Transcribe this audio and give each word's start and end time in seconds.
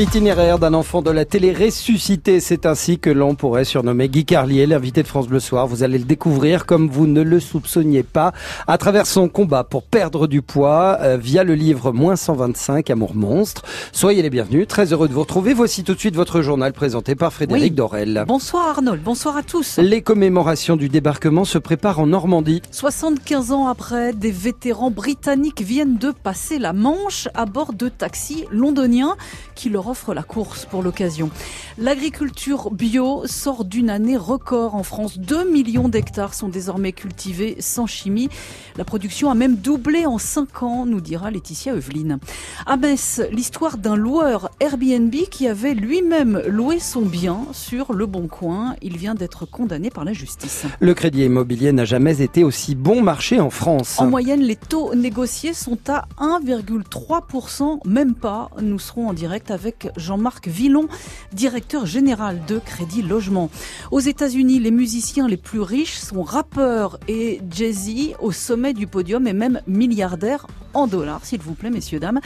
Itinéraire 0.00 0.58
d'un 0.58 0.72
enfant 0.72 1.02
de 1.02 1.10
la 1.10 1.26
télé 1.26 1.52
ressuscité, 1.52 2.40
c'est 2.40 2.64
ainsi 2.64 2.98
que 2.98 3.10
l'on 3.10 3.34
pourrait 3.34 3.66
surnommer 3.66 4.08
Guy 4.08 4.24
Carlier, 4.24 4.64
l'invité 4.64 5.02
de 5.02 5.06
France 5.06 5.28
Bleu 5.28 5.40
Soir. 5.40 5.66
Vous 5.66 5.82
allez 5.82 5.98
le 5.98 6.06
découvrir 6.06 6.64
comme 6.64 6.88
vous 6.88 7.06
ne 7.06 7.20
le 7.20 7.38
soupçonniez 7.38 8.02
pas 8.02 8.32
à 8.66 8.78
travers 8.78 9.04
son 9.04 9.28
combat 9.28 9.62
pour 9.62 9.82
perdre 9.82 10.26
du 10.26 10.40
poids 10.40 10.96
euh, 11.02 11.18
via 11.18 11.44
le 11.44 11.54
livre 11.54 11.92
Moins 11.92 12.16
125 12.16 12.88
Amour 12.88 13.14
monstre. 13.14 13.60
Soyez 13.92 14.22
les 14.22 14.30
bienvenus, 14.30 14.66
très 14.66 14.90
heureux 14.94 15.06
de 15.06 15.12
vous 15.12 15.20
retrouver. 15.20 15.52
Voici 15.52 15.84
tout 15.84 15.92
de 15.92 16.00
suite 16.00 16.16
votre 16.16 16.40
journal 16.40 16.72
présenté 16.72 17.14
par 17.14 17.30
Frédéric 17.30 17.64
Oui. 17.64 17.70
Dorel. 17.70 18.24
Bonsoir 18.26 18.68
Arnold, 18.68 19.02
bonsoir 19.02 19.36
à 19.36 19.42
tous. 19.42 19.76
Les 19.76 20.00
commémorations 20.00 20.76
du 20.76 20.88
débarquement 20.88 21.44
se 21.44 21.58
préparent 21.58 22.00
en 22.00 22.06
Normandie. 22.06 22.62
75 22.70 23.52
ans 23.52 23.66
après, 23.66 24.14
des 24.14 24.32
vétérans 24.32 24.90
britanniques 24.90 25.60
viennent 25.60 25.98
de 25.98 26.10
passer 26.10 26.58
la 26.58 26.72
Manche 26.72 27.28
à 27.34 27.44
bord 27.44 27.74
de 27.74 27.90
taxis 27.90 28.46
londoniens 28.50 29.18
qui 29.54 29.68
leur 29.68 29.89
offrent 29.90 30.14
la 30.14 30.22
course 30.22 30.66
pour 30.66 30.82
l'occasion. 30.82 31.30
L'agriculture 31.78 32.70
bio 32.70 33.22
sort 33.26 33.64
d'une 33.64 33.90
année 33.90 34.16
record 34.16 34.74
en 34.74 34.82
France. 34.82 35.18
2 35.18 35.50
millions 35.50 35.88
d'hectares 35.88 36.34
sont 36.34 36.48
désormais 36.48 36.92
cultivés 36.92 37.56
sans 37.58 37.86
chimie. 37.86 38.28
La 38.76 38.84
production 38.84 39.30
a 39.30 39.34
même 39.34 39.56
doublé 39.56 40.06
en 40.06 40.18
5 40.18 40.62
ans, 40.62 40.86
nous 40.86 41.00
dira 41.00 41.30
Laetitia 41.30 41.74
Eveline. 41.74 42.18
À 42.66 42.76
Metz, 42.76 43.20
l'histoire 43.32 43.78
d'un 43.78 43.96
loueur 43.96 44.50
Airbnb 44.60 45.14
qui 45.30 45.48
avait 45.48 45.74
lui-même 45.74 46.42
loué 46.46 46.78
son 46.78 47.02
bien 47.02 47.46
sur 47.52 47.92
le 47.92 48.06
bon 48.06 48.28
coin. 48.28 48.76
Il 48.82 48.96
vient 48.96 49.14
d'être 49.14 49.44
condamné 49.44 49.90
par 49.90 50.04
la 50.04 50.12
justice. 50.12 50.64
Le 50.78 50.94
crédit 50.94 51.24
immobilier 51.24 51.72
n'a 51.72 51.84
jamais 51.84 52.22
été 52.22 52.44
aussi 52.44 52.74
bon 52.74 53.02
marché 53.02 53.40
en 53.40 53.50
France. 53.50 53.98
En 53.98 54.06
moyenne, 54.06 54.40
les 54.40 54.56
taux 54.56 54.94
négociés 54.94 55.52
sont 55.52 55.78
à 55.88 56.06
1,3%, 56.18 57.80
même 57.86 58.14
pas. 58.14 58.50
Nous 58.60 58.78
serons 58.78 59.08
en 59.08 59.12
direct 59.12 59.50
avec 59.50 59.79
Jean-Marc 59.96 60.48
Villon, 60.48 60.88
directeur 61.32 61.86
général 61.86 62.40
de 62.46 62.58
Crédit 62.58 63.02
Logement. 63.02 63.50
Aux 63.90 64.00
États-Unis, 64.00 64.58
les 64.58 64.70
musiciens 64.70 65.28
les 65.28 65.36
plus 65.36 65.60
riches 65.60 65.98
sont 65.98 66.22
rappeurs 66.22 66.98
et 67.08 67.40
Jay-Z 67.50 68.14
au 68.20 68.32
sommet 68.32 68.72
du 68.72 68.86
podium 68.86 69.26
et 69.26 69.32
même 69.32 69.60
milliardaires 69.66 70.46
en 70.74 70.86
dollars, 70.86 71.24
s'il 71.24 71.40
vous 71.40 71.54
plaît, 71.54 71.70
messieurs, 71.70 72.00
dames. 72.00 72.20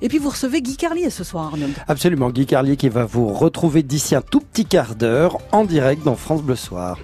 Et 0.00 0.08
puis 0.08 0.18
vous 0.18 0.30
recevez 0.30 0.62
Guy 0.62 0.76
Carlier 0.76 1.10
ce 1.10 1.24
soir, 1.24 1.46
Arnold. 1.46 1.74
Absolument, 1.86 2.30
Guy 2.30 2.46
Carlier 2.46 2.76
qui 2.76 2.88
va 2.88 3.04
vous 3.04 3.28
retrouver 3.28 3.82
d'ici 3.82 4.14
un 4.14 4.22
tout 4.22 4.40
petit 4.40 4.66
quart 4.66 4.94
d'heure 4.94 5.38
en 5.52 5.64
direct 5.64 6.02
dans 6.04 6.16
France 6.16 6.42
Bleu 6.42 6.56
Soir. 6.56 6.98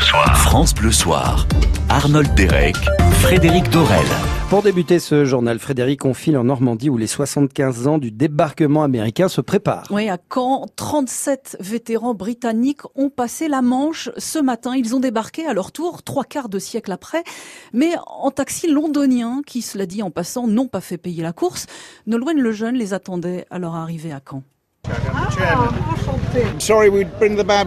France 0.00 0.74
Bleu 0.74 0.92
Soir. 0.92 1.46
Arnold 1.88 2.34
Derek, 2.34 2.76
Frédéric 3.22 3.70
Dorel. 3.70 4.04
Pour 4.50 4.62
débuter 4.62 4.98
ce 4.98 5.24
journal, 5.24 5.58
Frédéric, 5.58 6.04
on 6.04 6.12
file 6.12 6.36
en 6.36 6.44
Normandie 6.44 6.90
où 6.90 6.98
les 6.98 7.06
75 7.06 7.86
ans 7.86 7.96
du 7.96 8.10
débarquement 8.10 8.82
américain 8.82 9.28
se 9.28 9.40
préparent. 9.40 9.86
Oui, 9.90 10.10
à 10.10 10.18
Caen, 10.32 10.66
37 10.76 11.56
vétérans 11.60 12.12
britanniques 12.12 12.82
ont 12.94 13.08
passé 13.08 13.48
la 13.48 13.62
Manche 13.62 14.10
ce 14.18 14.38
matin. 14.38 14.76
Ils 14.76 14.94
ont 14.94 15.00
débarqué 15.00 15.46
à 15.46 15.54
leur 15.54 15.72
tour, 15.72 16.02
trois 16.02 16.24
quarts 16.24 16.50
de 16.50 16.58
siècle 16.58 16.92
après, 16.92 17.24
mais 17.72 17.94
en 18.06 18.30
taxi 18.30 18.70
londonien, 18.70 19.40
qui, 19.46 19.62
cela 19.62 19.86
dit 19.86 20.02
en 20.02 20.10
passant, 20.10 20.46
n'ont 20.46 20.68
pas 20.68 20.82
fait 20.82 20.98
payer 20.98 21.22
la 21.22 21.32
course. 21.32 21.66
Nolwenn 22.06 22.38
Lejeune 22.38 22.76
les 22.76 22.92
attendait 22.92 23.46
à 23.50 23.58
leur 23.58 23.74
arrivée 23.74 24.12
à 24.12 24.20
Caen. 24.28 24.42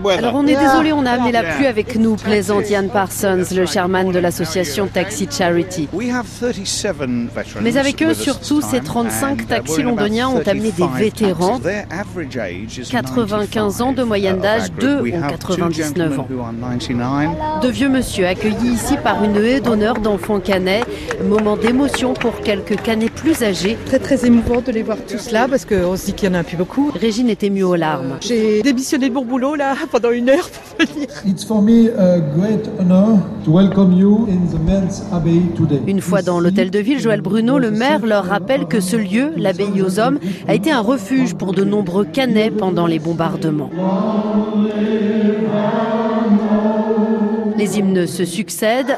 Weather. 0.03 0.19
Alors 0.19 0.35
on 0.35 0.47
est 0.47 0.55
désolé, 0.55 0.91
on 0.93 1.05
a 1.05 1.11
amené 1.11 1.31
la 1.31 1.43
pluie 1.43 1.65
avec 1.67 1.95
nous, 1.95 2.15
plaisante 2.15 2.69
Yann 2.69 2.89
Parsons, 2.89 3.43
le 3.55 3.65
chairman 3.65 4.11
de 4.11 4.19
l'association 4.19 4.87
Taxi 4.87 5.27
Charity. 5.29 5.89
We 5.93 6.11
have 6.11 6.25
37 6.39 6.95
veterans 7.33 7.61
Mais 7.61 7.77
avec 7.77 8.01
eux, 8.03 8.13
surtout, 8.13 8.61
ces 8.61 8.79
time, 8.79 8.85
35 8.85 9.29
and, 9.29 9.33
uh, 9.33 9.45
taxis 9.45 9.81
londoniens 9.83 10.29
ont 10.29 10.41
amené 10.45 10.71
des 10.71 10.83
35 10.83 10.97
vétérans. 10.99 11.59
taxis. 11.59 11.63
Their 11.63 11.85
average 11.91 12.37
age 12.37 12.77
is 12.79 12.89
95 12.89 13.81
ans 13.81 13.91
de 13.93 14.03
moyenne 14.03 14.39
95 14.41 14.41
d'âge, 14.41 14.69
of 14.69 14.75
our 14.75 14.79
deux 14.79 14.95
group. 14.95 15.03
We 15.03 15.13
ont 15.13 15.23
have 15.23 15.39
two 15.39 15.55
99 15.55 16.19
ans. 16.19 16.27
gentlemen 16.27 16.37
who 16.37 16.43
are 16.43 16.53
99. 16.53 17.61
De 17.61 17.69
vieux 17.69 17.89
monsieur 17.89 18.27
accueillis 18.27 18.73
ici 18.73 18.95
par 19.03 19.23
une 19.23 19.37
haie 19.37 19.59
d'honneur 19.59 19.95
d'enfants 19.99 20.39
canets. 20.39 20.85
Moment 21.23 21.57
d'émotion 21.57 22.13
pour 22.13 22.39
quelques 22.41 22.81
canets 22.81 23.11
plus 23.11 23.43
âgés. 23.43 23.77
très 23.85 23.99
très 23.99 24.25
émouvant 24.25 24.61
de 24.61 24.71
les 24.71 24.83
voir 24.83 24.97
tous 25.07 25.31
là 25.31 25.47
parce 25.49 25.65
qu'on 25.65 25.97
se 25.97 26.05
dit 26.05 26.13
qu'il 26.13 26.29
y 26.29 26.31
en 26.31 26.39
a 26.39 26.43
plus 26.43 26.57
beaucoup. 26.57 26.91
Régine 27.09 27.31
était 27.31 27.49
mieux 27.49 27.65
aux 27.65 27.75
larmes. 27.75 28.17
J'ai 28.21 28.61
démissionné 28.61 29.09
de 29.09 29.15
mon 29.15 29.25
boulot 29.25 29.55
là 29.55 29.73
pendant 29.91 30.11
une 30.11 30.29
heure 30.29 30.47
pour 30.47 30.85
venir. 30.85 31.07
It's 31.25 31.43
for 31.43 31.59
me 31.59 31.89
a 31.97 32.19
great 32.19 32.69
honor 32.79 33.17
to 33.45 33.51
welcome 33.51 33.93
you 33.97 34.27
in 34.29 34.45
the 34.55 34.59
Men's 34.63 35.01
Abbey 35.11 35.41
today. 35.57 35.81
Une 35.87 36.01
fois 36.01 36.21
dans 36.21 36.39
l'hôtel 36.39 36.69
de 36.69 36.77
ville, 36.77 36.99
Joël 36.99 37.21
Bruno, 37.21 37.57
le 37.57 37.71
maire, 37.71 38.05
leur 38.05 38.25
rappelle 38.25 38.67
que 38.67 38.79
ce 38.79 38.95
lieu, 38.95 39.31
l'abbaye 39.37 39.81
aux 39.81 39.99
hommes, 39.99 40.19
a 40.47 40.53
été 40.53 40.71
un 40.71 40.81
refuge 40.81 41.33
pour 41.33 41.53
de 41.53 41.63
nombreux 41.63 42.05
canets 42.05 42.51
pendant 42.51 42.85
les 42.85 42.99
bombardements. 42.99 43.71
Les 47.57 47.79
hymnes 47.79 48.05
se 48.05 48.23
succèdent. 48.23 48.95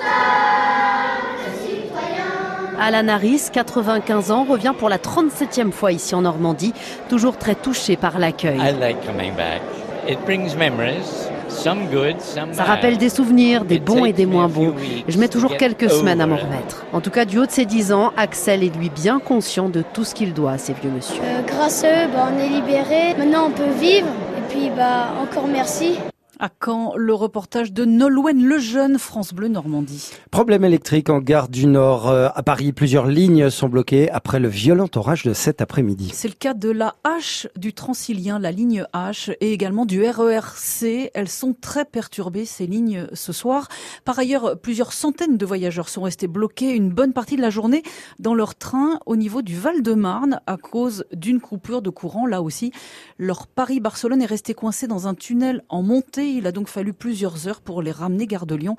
Alan 2.83 3.07
Harris, 3.09 3.49
95 3.53 4.31
ans, 4.31 4.43
revient 4.43 4.73
pour 4.75 4.89
la 4.89 4.97
37e 4.97 5.71
fois 5.71 5.91
ici 5.91 6.15
en 6.15 6.21
Normandie, 6.21 6.73
toujours 7.09 7.37
très 7.37 7.53
touché 7.53 7.95
par 7.95 8.17
l'accueil. 8.17 8.57
I 8.57 8.73
like 8.79 9.05
coming 9.05 9.35
back. 9.35 9.61
It 10.09 10.17
brings 10.25 10.55
memories, 10.57 11.29
some 11.47 11.85
good, 11.91 12.19
some 12.19 12.53
Ça 12.53 12.63
bad. 12.63 12.67
rappelle 12.67 12.97
des 12.97 13.09
souvenirs, 13.09 13.65
des 13.65 13.77
bons 13.79 14.05
et 14.05 14.13
des 14.13 14.25
moins 14.25 14.45
a 14.45 14.49
few 14.49 14.71
bons. 14.71 14.75
weeks 14.75 15.05
Je 15.07 15.19
mets 15.19 15.27
to 15.27 15.33
toujours 15.33 15.57
quelques 15.57 15.91
semaines 15.91 16.21
à 16.21 16.25
m'en 16.25 16.37
remettre. 16.37 16.83
En 16.91 17.01
tout 17.01 17.11
cas, 17.11 17.25
du 17.25 17.37
haut 17.37 17.45
de 17.45 17.51
ses 17.51 17.65
10 17.65 17.93
ans, 17.93 18.13
Axel 18.17 18.63
est 18.63 18.75
lui 18.75 18.89
bien 18.89 19.19
conscient 19.19 19.69
de 19.69 19.83
tout 19.93 20.03
ce 20.03 20.15
qu'il 20.15 20.33
doit 20.33 20.53
à 20.53 20.57
ces 20.57 20.73
vieux 20.73 20.89
monsieur. 20.89 21.21
Euh, 21.23 21.41
grâce 21.45 21.83
à 21.83 21.87
eux, 22.05 22.07
bah, 22.11 22.29
on 22.35 22.39
est 22.39 22.49
libérés. 22.49 23.13
Maintenant, 23.15 23.45
on 23.45 23.51
peut 23.51 23.71
vivre. 23.79 24.07
Et 24.39 24.51
puis, 24.51 24.71
bah, 24.75 25.09
encore 25.21 25.47
merci. 25.47 25.99
À 26.43 26.49
Caen, 26.65 26.95
le 26.95 27.13
reportage 27.13 27.71
de 27.71 27.85
Nolwenn 27.85 28.43
Lejeune, 28.43 28.97
France 28.97 29.31
Bleu 29.31 29.47
Normandie. 29.47 30.09
Problème 30.31 30.65
électrique 30.65 31.11
en 31.11 31.19
gare 31.19 31.49
du 31.49 31.67
Nord. 31.67 32.09
Euh, 32.09 32.29
À 32.33 32.41
Paris, 32.41 32.71
plusieurs 32.73 33.05
lignes 33.05 33.51
sont 33.51 33.69
bloquées 33.69 34.09
après 34.09 34.39
le 34.39 34.47
violent 34.47 34.87
orage 34.95 35.21
de 35.21 35.33
cet 35.33 35.61
après-midi. 35.61 36.09
C'est 36.11 36.29
le 36.29 36.33
cas 36.33 36.55
de 36.55 36.71
la 36.71 36.95
H 37.05 37.45
du 37.57 37.73
Transilien, 37.73 38.39
la 38.39 38.51
ligne 38.51 38.85
H, 38.91 39.35
et 39.39 39.53
également 39.53 39.85
du 39.85 40.03
RERC. 40.03 41.11
Elles 41.13 41.29
sont 41.29 41.53
très 41.53 41.85
perturbées, 41.85 42.45
ces 42.45 42.65
lignes, 42.65 43.05
ce 43.13 43.33
soir. 43.33 43.67
Par 44.03 44.17
ailleurs, 44.17 44.59
plusieurs 44.59 44.93
centaines 44.93 45.37
de 45.37 45.45
voyageurs 45.45 45.89
sont 45.89 46.01
restés 46.01 46.25
bloqués 46.25 46.71
une 46.71 46.89
bonne 46.89 47.13
partie 47.13 47.35
de 47.35 47.41
la 47.41 47.51
journée 47.51 47.83
dans 48.17 48.33
leur 48.33 48.55
train 48.55 48.97
au 49.05 49.15
niveau 49.15 49.43
du 49.43 49.55
Val-de-Marne 49.55 50.41
à 50.47 50.57
cause 50.57 51.05
d'une 51.13 51.39
coupure 51.39 51.83
de 51.83 51.91
courant. 51.91 52.25
Là 52.25 52.41
aussi, 52.41 52.71
leur 53.19 53.45
Paris-Barcelone 53.45 54.23
est 54.23 54.25
resté 54.25 54.55
coincé 54.55 54.87
dans 54.87 55.07
un 55.07 55.13
tunnel 55.13 55.61
en 55.69 55.83
montée. 55.83 56.30
Il 56.37 56.47
a 56.47 56.51
donc 56.51 56.67
fallu 56.67 56.93
plusieurs 56.93 57.47
heures 57.47 57.61
pour 57.61 57.81
les 57.81 57.91
ramener 57.91 58.27
gare 58.27 58.45
de 58.45 58.55
Lyon. 58.55 58.75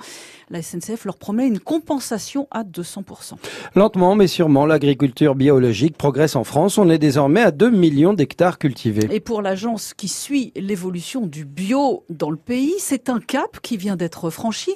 La 0.50 0.62
SNCF 0.62 1.04
leur 1.04 1.16
promet 1.16 1.46
une 1.46 1.60
compensation 1.60 2.48
à 2.50 2.64
200%. 2.64 3.34
Lentement 3.74 4.14
mais 4.14 4.26
sûrement, 4.26 4.66
l'agriculture 4.66 5.34
biologique 5.34 5.96
progresse 5.96 6.36
en 6.36 6.44
France. 6.44 6.78
On 6.78 6.90
est 6.90 6.98
désormais 6.98 7.42
à 7.42 7.50
2 7.50 7.70
millions 7.70 8.12
d'hectares 8.12 8.58
cultivés. 8.58 9.08
Et 9.10 9.20
pour 9.20 9.42
l'agence 9.42 9.94
qui 9.94 10.08
suit 10.08 10.52
l'évolution 10.56 11.26
du 11.26 11.44
bio 11.44 12.04
dans 12.08 12.30
le 12.30 12.36
pays, 12.36 12.74
c'est 12.78 13.08
un 13.08 13.20
cap 13.20 13.60
qui 13.60 13.76
vient 13.76 13.96
d'être 13.96 14.30
franchi. 14.30 14.72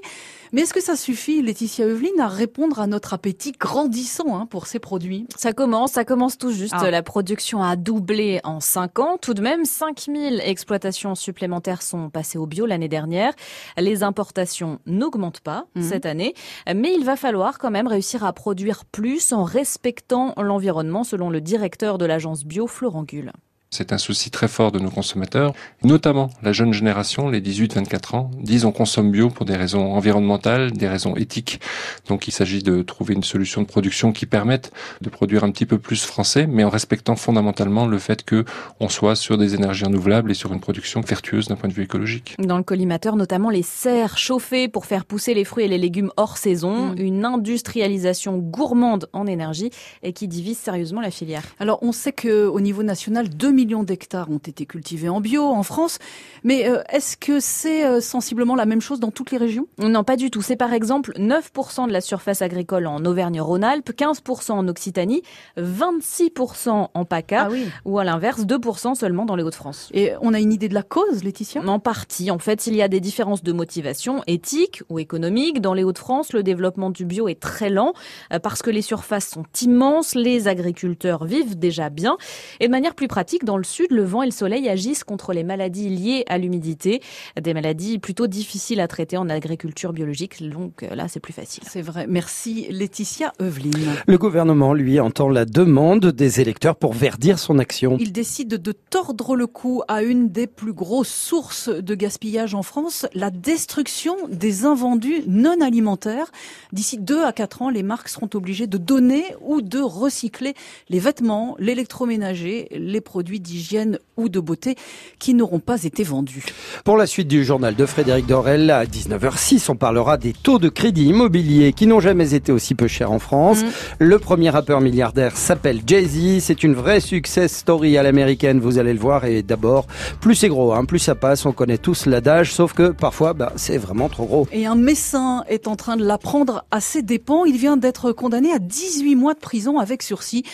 Mais 0.53 0.63
est-ce 0.63 0.75
que 0.75 0.83
ça 0.83 0.97
suffit, 0.97 1.43
Laetitia 1.43 1.87
Eveline, 1.87 2.21
à 2.21 2.29
répondre 2.29 2.81
à 2.81 2.87
notre 2.87 3.15
appétit 3.15 3.53
grandissant 3.53 4.39
hein, 4.39 4.47
pour 4.47 4.67
ces 4.67 4.79
produits 4.79 5.27
Ça 5.37 5.53
commence, 5.53 5.93
ça 5.93 6.05
commence 6.05 6.39
tout 6.39 6.53
juste. 6.53 6.75
Ah. 6.77 6.91
La 6.91 7.03
production 7.03 7.63
a 7.63 7.77
doublé 7.77 8.41
en 8.45 8.61
5 8.61 8.99
ans. 8.99 9.19
Tout 9.21 9.35
de 9.35 9.43
même, 9.43 9.65
5000 9.65 10.41
exploitations 10.45 11.15
supplémentaires 11.15 11.83
sont 11.83 12.11
passées 12.11 12.39
au 12.39 12.47
bio 12.47 12.66
l'année 12.67 12.89
dernière. 12.89 13.33
Les 13.79 14.03
importations 14.03 14.79
n'augmentent 14.87 15.41
pas 15.41 15.67
Mhm. 15.75 15.83
cette 15.83 16.07
année, 16.07 16.35
mais 16.75 16.93
il 16.95 17.05
va 17.05 17.17
falloir 17.17 17.59
quand 17.59 17.71
même 17.71 17.87
réussir 17.87 18.25
à 18.25 18.33
produire 18.33 18.85
plus 18.85 19.33
en 19.33 19.45
respectant 19.45 20.35
l'environnement, 20.37 21.05
selon 21.05 21.31
le 21.31 21.41
directeur 21.41 21.99
de 21.99 22.05
l'agence 22.05 22.45
bio, 22.45 22.67
Florent 22.67 23.05
Gull. 23.05 23.33
C'est 23.77 23.93
un 23.93 23.99
souci 23.99 24.31
très 24.31 24.49
fort 24.49 24.73
de 24.73 24.79
nos 24.79 24.89
consommateurs, 24.89 25.53
notamment 25.83 26.31
la 26.43 26.55
jeune 26.55 26.73
génération, 26.73 27.29
les 27.29 27.43
18-24 27.43 28.17
ans, 28.17 28.31
disent 28.41 28.65
on 28.65 28.73
consomme 28.73 29.11
bio 29.11 29.29
pour 29.29 29.45
des 29.45 29.55
raisons 29.55 29.93
environnementales, 29.93 30.73
des 30.73 30.89
raisons 30.89 31.15
éthiques. 31.15 31.61
Donc 32.09 32.27
il 32.27 32.31
s'agit 32.31 32.63
de 32.63 32.81
trouver 32.81 33.13
une 33.13 33.23
solution 33.23 33.61
de 33.61 33.67
production 33.67 34.13
qui 34.13 34.25
permette 34.25 34.73
de 35.03 35.11
produire 35.11 35.45
un 35.45 35.51
petit 35.51 35.67
peu 35.67 35.79
plus 35.79 36.07
français, 36.07 36.47
mais 36.47 36.65
en 36.65 36.71
respectant 36.71 37.17
fondamentalement 37.17 37.87
le 37.87 37.99
fait 37.99 38.25
que 38.25 38.47
on 38.81 38.89
soit 38.89 39.15
sur 39.15 39.37
des 39.37 39.55
énergies 39.55 39.85
renouvelables 39.85 40.31
et 40.31 40.35
sur 40.35 40.55
une 40.55 40.61
production 40.61 41.03
vertueuse 41.03 41.49
d'un 41.49 41.57
point 41.57 41.69
de 41.69 41.75
vue 41.75 41.83
écologique. 41.83 42.35
Dans 42.39 42.57
le 42.57 42.63
collimateur, 42.63 43.15
notamment 43.15 43.51
les 43.51 43.63
serres 43.63 44.17
chauffées 44.17 44.69
pour 44.69 44.87
faire 44.87 45.05
pousser 45.05 45.35
les 45.35 45.45
fruits 45.45 45.67
et 45.67 45.69
les 45.69 45.77
légumes 45.77 46.13
hors 46.17 46.39
saison, 46.39 46.95
Mm. 46.95 46.95
une 46.99 47.25
industrialisation 47.25 48.39
gourmande 48.39 49.09
en 49.13 49.27
énergie 49.27 49.71
et 50.03 50.13
qui 50.13 50.29
divise 50.29 50.59
sérieusement 50.59 51.01
la 51.01 51.11
filière. 51.11 51.43
Alors, 51.59 51.79
on 51.83 51.93
sait 51.93 52.13
que 52.13 52.47
au 52.47 52.61
niveau 52.61 52.83
national, 52.83 53.29
2 53.29 53.53
millions 53.53 53.66
millions 53.67 53.83
d'hectares 53.83 54.31
ont 54.31 54.39
été 54.39 54.65
cultivés 54.65 55.09
en 55.09 55.21
bio 55.21 55.43
en 55.43 55.65
France. 55.65 55.99
Mais 56.45 56.69
euh, 56.69 56.83
est-ce 56.93 57.17
que 57.17 57.41
c'est 57.41 57.85
euh, 57.85 58.01
sensiblement 58.01 58.55
la 58.55 58.65
même 58.65 58.81
chose 58.81 59.01
dans 59.01 59.11
toutes 59.11 59.33
les 59.33 59.39
régions? 59.39 59.67
Non, 59.79 60.05
pas 60.05 60.17
du 60.17 60.31
tout. 60.31 60.41
C'est 60.41 60.57
par 60.57 60.73
exemple 60.73 61.13
9% 61.19 61.89
de 61.89 61.93
la 61.93 62.01
surface 62.01 62.43
agricole 62.43 62.87
en 62.87 63.05
Auvergne-Rhône-Alpes, 63.05 63.91
15% 63.91 64.53
en 64.53 64.69
Occitanie, 64.69 65.23
26% 65.59 66.89
en 66.95 67.05
PACA, 67.05 67.47
Ah 67.47 67.49
oui. 67.51 67.67
ou 67.85 67.99
à 67.99 68.05
l'inverse, 68.05 68.43
2% 68.43 68.95
seulement 68.95 69.25
dans 69.25 69.35
les 69.37 69.43
Hauts-de-France. 69.43 69.91
Et 69.93 70.13
on 70.21 70.33
a 70.33 70.39
une 70.39 70.53
idée 70.53 70.69
de 70.69 70.75
la 70.75 70.85
cause, 70.85 71.25
Laetitia? 71.25 71.63
En 71.67 71.81
partie. 71.81 72.31
En 72.31 72.39
fait, 72.39 72.67
il 72.69 72.77
y 72.77 72.83
a 72.83 72.89
des 72.89 73.01
différences 73.01 73.43
de 73.43 73.53
motivation 73.53 74.23
éthique 74.29 74.83
ou 74.89 75.01
économique. 75.01 75.61
Dans 75.61 75.75
les 75.75 75.83
Hauts-de-France, 75.83 76.33
le 76.33 76.45
développement 76.45 76.91
du 76.91 77.05
bio 77.05 77.27
est 77.29 77.41
très 77.41 77.71
lent 77.71 77.93
euh, 78.33 78.39
parce 78.39 78.63
que 78.63 78.71
les 78.71 78.83
surfaces 78.83 79.29
sont 79.31 79.45
immenses, 79.63 80.15
les 80.15 80.47
agriculteurs 80.47 81.25
vivent 81.25 81.59
déjà 81.59 81.91
bien. 81.91 82.17
Et 82.61 82.67
de 82.67 82.71
manière 82.71 82.95
plus 82.95 83.09
pratique, 83.09 83.45
dans 83.45 83.56
le 83.57 83.65
sud, 83.65 83.91
le 83.91 84.05
vent 84.05 84.23
et 84.23 84.27
le 84.27 84.33
soleil 84.33 84.69
agissent 84.69 85.05
contre 85.05 85.33
les 85.33 85.45
maladies 85.45 85.89
liées 85.89 86.25
à 86.29 86.39
l'humidité, 86.39 87.01
des 87.41 87.55
maladies 87.55 87.99
plutôt 87.99 88.27
difficiles 88.27 88.81
à 88.81 88.89
traiter 88.89 89.17
en 89.17 89.29
agriculture 89.29 89.93
biologique. 89.93 90.49
Donc 90.49 90.83
euh, 90.83 90.95
là, 90.95 91.09
c'est 91.09 91.21
plus 91.21 91.33
facile. 91.33 91.63
C'est 91.67 91.83
vrai. 91.83 92.07
Merci 92.09 92.67
Laetitia 92.71 93.33
Eveline. 93.41 93.95
Le 94.07 94.19
gouvernement, 94.19 94.75
lui, 94.75 95.01
entend 95.01 95.29
la 95.29 95.45
demande 95.45 96.07
des 96.07 96.41
électeurs 96.41 96.77
pour 96.77 96.93
verdir 96.93 97.39
son 97.39 97.59
action. 97.59 97.97
Il 98.01 98.13
décide 98.13 98.49
de 98.49 98.73
tordre 98.73 99.37
le 99.37 99.47
cou 99.47 99.83
à 99.89 100.03
une 100.03 100.29
des 100.29 100.47
plus 100.47 100.73
grosses 100.73 101.09
sources 101.09 101.69
de 101.69 101.95
gaspillage 101.95 102.55
en 102.55 102.63
France, 102.63 103.07
la 103.15 103.31
destruction 103.31 104.17
des 104.29 104.65
invendus 104.65 105.23
non 105.27 105.61
alimentaires. 105.61 106.31
D'ici 106.73 106.99
deux 106.99 107.23
à 107.23 107.33
quatre 107.33 107.63
ans, 107.63 107.71
les 107.71 107.83
marques 107.83 108.09
seront 108.09 108.31
obligées 108.35 108.67
de 108.67 108.79
donner 108.79 109.25
ou 109.41 109.63
de 109.63 109.81
recycler 109.81 110.55
les 110.89 110.99
vêtements, 110.99 111.57
l'électroménager, 111.59 112.69
les 112.71 113.01
produits 113.01 113.36
d'hygiène 113.39 113.99
ou 114.17 114.29
de 114.29 114.41
beauté 114.41 114.77
qui 115.19 115.35
n'auront 115.35 115.59
pas 115.59 115.85
été 115.85 116.03
vendus. 116.03 116.45
Pour 116.85 116.97
la 116.97 117.07
suite 117.07 117.29
du 117.29 117.45
journal 117.45 117.75
de 117.75 117.87
Frédéric 117.87 118.27
Dorel, 118.27 118.71
à 118.71 118.85
19h06, 118.85 119.71
on 119.71 119.77
parlera 119.77 120.17
des 120.17 120.33
taux 120.33 120.59
de 120.59 120.69
crédit 120.69 121.07
immobilier 121.07 121.73
qui 121.73 121.87
n'ont 121.87 122.01
jamais 122.01 122.35
été 122.35 122.53
aussi 122.53 122.75
peu 122.75 122.87
chers 122.87 123.13
en 123.13 123.19
France. 123.19 123.63
Mm. 123.63 123.67
Le 123.99 124.19
premier 124.19 124.51
rappeur 124.51 124.81
milliardaire 124.81 125.37
s'appelle 125.37 125.81
Jay-Z. 125.87 126.41
C'est 126.41 126.63
une 126.63 126.75
vraie 126.75 127.01
success 127.01 127.57
story 127.57 127.97
à 127.99 128.03
l'américaine, 128.03 128.61
vous 128.61 128.79
allez 128.79 128.93
le 128.93 129.01
voir. 129.01 129.25
Et 129.25 129.43
d'abord, 129.43 129.87
plus 130.21 130.35
c'est 130.35 130.49
gros, 130.49 130.73
hein, 130.73 130.85
plus 130.85 130.99
ça 130.99 131.15
passe. 131.15 131.47
On 131.47 131.53
connaît 131.53 131.79
tous 131.79 132.07
l'adage, 132.07 132.53
sauf 132.53 132.73
que 132.73 132.91
parfois, 132.91 133.33
bah, 133.33 133.53
c'est 133.57 133.79
vraiment 133.79 134.09
trop 134.09 134.25
gros. 134.25 134.49
Et 134.53 134.67
un 134.67 134.75
médecin 134.75 135.45
est 135.49 135.67
en 135.67 135.77
train 135.77 135.97
de 135.97 136.05
l'apprendre 136.05 136.65
à 136.71 136.81
ses 136.81 137.03
dépens. 137.03 137.45
Il 137.45 137.57
vient 137.57 137.77
d'être 137.77 138.13
condamné 138.13 138.53
à 138.53 138.59
18 138.59 139.15
mois 139.15 139.35
de 139.35 139.41
prison 139.41 139.79
avec 139.79 140.03
sursis 140.03 140.45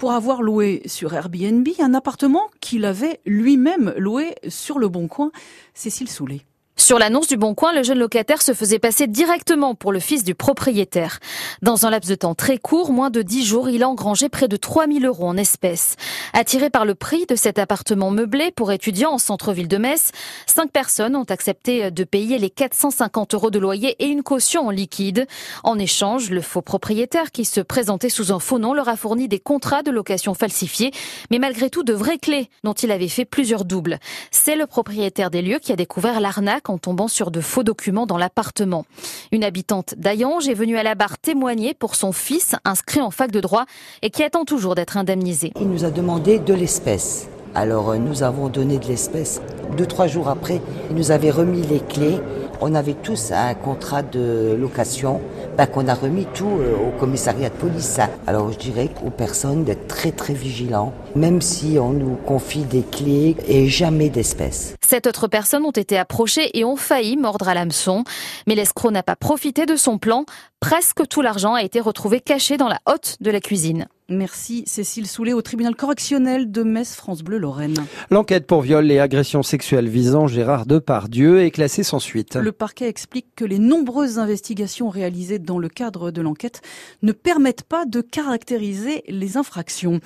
pour 0.00 0.12
avoir 0.12 0.40
loué 0.40 0.80
sur 0.86 1.12
Airbnb 1.12 1.68
un 1.78 1.92
appartement 1.92 2.48
qu'il 2.62 2.86
avait 2.86 3.20
lui-même 3.26 3.92
loué 3.98 4.34
sur 4.48 4.78
le 4.78 4.88
Bon 4.88 5.08
Coin. 5.08 5.30
Cécile 5.74 6.08
Soulet. 6.08 6.40
Sur 6.80 6.98
l'annonce 6.98 7.28
du 7.28 7.36
Bon 7.36 7.54
Coin, 7.54 7.74
le 7.74 7.82
jeune 7.82 7.98
locataire 7.98 8.40
se 8.40 8.54
faisait 8.54 8.78
passer 8.78 9.06
directement 9.06 9.74
pour 9.74 9.92
le 9.92 10.00
fils 10.00 10.24
du 10.24 10.34
propriétaire. 10.34 11.18
Dans 11.60 11.84
un 11.84 11.90
laps 11.90 12.08
de 12.08 12.14
temps 12.14 12.34
très 12.34 12.56
court, 12.56 12.90
moins 12.90 13.10
de 13.10 13.20
10 13.20 13.44
jours, 13.44 13.68
il 13.68 13.82
a 13.82 13.88
engrangé 13.88 14.30
près 14.30 14.48
de 14.48 14.56
3000 14.56 15.04
euros 15.04 15.28
en 15.28 15.36
espèces. 15.36 15.96
Attiré 16.32 16.70
par 16.70 16.86
le 16.86 16.94
prix 16.94 17.26
de 17.26 17.36
cet 17.36 17.58
appartement 17.58 18.10
meublé 18.10 18.50
pour 18.50 18.72
étudiants 18.72 19.12
en 19.12 19.18
centre-ville 19.18 19.68
de 19.68 19.76
Metz, 19.76 20.10
cinq 20.46 20.72
personnes 20.72 21.16
ont 21.16 21.24
accepté 21.24 21.90
de 21.90 22.02
payer 22.02 22.38
les 22.38 22.48
450 22.48 23.34
euros 23.34 23.50
de 23.50 23.58
loyer 23.58 23.94
et 23.98 24.06
une 24.06 24.22
caution 24.22 24.66
en 24.68 24.70
liquide. 24.70 25.26
En 25.64 25.78
échange, 25.78 26.30
le 26.30 26.40
faux 26.40 26.62
propriétaire 26.62 27.30
qui 27.30 27.44
se 27.44 27.60
présentait 27.60 28.08
sous 28.08 28.32
un 28.32 28.40
faux 28.40 28.58
nom 28.58 28.72
leur 28.72 28.88
a 28.88 28.96
fourni 28.96 29.28
des 29.28 29.38
contrats 29.38 29.82
de 29.82 29.90
location 29.90 30.32
falsifiés, 30.32 30.92
mais 31.30 31.38
malgré 31.38 31.68
tout 31.68 31.82
de 31.82 31.92
vraies 31.92 32.18
clés 32.18 32.48
dont 32.64 32.72
il 32.72 32.90
avait 32.90 33.08
fait 33.08 33.26
plusieurs 33.26 33.66
doubles. 33.66 33.98
C'est 34.30 34.56
le 34.56 34.66
propriétaire 34.66 35.30
des 35.30 35.42
lieux 35.42 35.58
qui 35.58 35.72
a 35.72 35.76
découvert 35.76 36.20
l'arnaque 36.20 36.69
en 36.70 36.78
tombant 36.78 37.08
sur 37.08 37.30
de 37.30 37.40
faux 37.40 37.62
documents 37.62 38.06
dans 38.06 38.16
l'appartement. 38.16 38.84
Une 39.32 39.44
habitante 39.44 39.94
d'Ayange 39.96 40.48
est 40.48 40.54
venue 40.54 40.78
à 40.78 40.82
la 40.82 40.94
barre 40.94 41.18
témoigner 41.18 41.74
pour 41.74 41.94
son 41.94 42.12
fils, 42.12 42.54
inscrit 42.64 43.00
en 43.00 43.10
fac 43.10 43.30
de 43.30 43.40
droit 43.40 43.66
et 44.02 44.10
qui 44.10 44.22
attend 44.22 44.44
toujours 44.44 44.74
d'être 44.74 44.96
indemnisé. 44.96 45.52
Il 45.60 45.68
nous 45.68 45.84
a 45.84 45.90
demandé 45.90 46.38
de 46.38 46.54
l'espèce. 46.54 47.28
Alors 47.54 47.90
euh, 47.90 47.98
nous 47.98 48.22
avons 48.22 48.48
donné 48.48 48.78
de 48.78 48.86
l'espèce. 48.86 49.42
Deux, 49.76 49.86
trois 49.86 50.06
jours 50.06 50.28
après, 50.28 50.60
il 50.90 50.96
nous 50.96 51.10
avait 51.10 51.30
remis 51.30 51.62
les 51.62 51.80
clés. 51.80 52.20
On 52.60 52.74
avait 52.74 52.94
tous 52.94 53.32
un 53.32 53.54
contrat 53.54 54.02
de 54.02 54.56
location 54.58 55.20
bah, 55.60 55.66
qu'on 55.66 55.88
a 55.88 55.94
remis 55.94 56.24
tout 56.24 56.58
euh, 56.58 56.74
au 56.74 56.98
commissariat 56.98 57.50
de 57.50 57.54
police. 57.54 58.00
Alors 58.26 58.50
je 58.50 58.56
dirais 58.56 58.88
aux 59.04 59.10
personnes 59.10 59.62
d'être 59.62 59.88
très 59.88 60.10
très 60.10 60.32
vigilants, 60.32 60.94
même 61.14 61.42
si 61.42 61.76
on 61.78 61.90
nous 61.90 62.16
confie 62.16 62.62
des 62.62 62.80
clés 62.80 63.36
et 63.46 63.68
jamais 63.68 64.08
d'espèces. 64.08 64.74
Sept 64.82 65.06
autres 65.06 65.28
personnes 65.28 65.66
ont 65.66 65.70
été 65.70 65.98
approchées 65.98 66.58
et 66.58 66.64
ont 66.64 66.76
failli 66.76 67.18
mordre 67.18 67.46
à 67.46 67.52
l'hameçon. 67.52 68.04
Mais 68.46 68.54
l'escroc 68.54 68.90
n'a 68.90 69.02
pas 69.02 69.16
profité 69.16 69.66
de 69.66 69.76
son 69.76 69.98
plan. 69.98 70.24
Presque 70.60 71.06
tout 71.06 71.20
l'argent 71.20 71.52
a 71.52 71.62
été 71.62 71.78
retrouvé 71.78 72.20
caché 72.20 72.56
dans 72.56 72.68
la 72.68 72.78
hotte 72.86 73.18
de 73.20 73.30
la 73.30 73.40
cuisine. 73.40 73.86
Merci 74.10 74.64
Cécile 74.66 75.06
Soulet 75.06 75.32
au 75.32 75.40
tribunal 75.40 75.76
correctionnel 75.76 76.50
de 76.50 76.64
Metz 76.64 76.96
France 76.96 77.22
Bleu 77.22 77.38
Lorraine. 77.38 77.76
L'enquête 78.10 78.44
pour 78.44 78.60
viol 78.60 78.90
et 78.90 78.98
agression 78.98 79.44
sexuelle 79.44 79.88
visant 79.88 80.26
Gérard 80.26 80.66
Depardieu 80.66 81.42
est 81.44 81.52
classée 81.52 81.84
sans 81.84 82.00
suite. 82.00 82.34
Le 82.34 82.50
parquet 82.50 82.88
explique 82.88 83.28
que 83.36 83.44
les 83.44 83.60
nombreuses 83.60 84.18
investigations 84.18 84.88
réalisées 84.88 85.38
dans 85.38 85.60
le 85.60 85.68
cadre 85.68 86.10
de 86.10 86.20
l'enquête 86.20 86.60
ne 87.02 87.12
permettent 87.12 87.62
pas 87.62 87.84
de 87.84 88.00
caractériser 88.00 89.04
les 89.06 89.36
infractions. 89.36 90.00